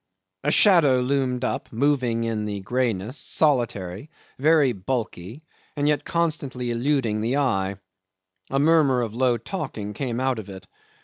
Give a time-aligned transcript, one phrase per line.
[0.43, 7.21] A shadow loomed up, moving in the greyness, solitary, very bulky, and yet constantly eluding
[7.21, 7.75] the eye.
[8.49, 10.65] A murmur of low talking came out of it.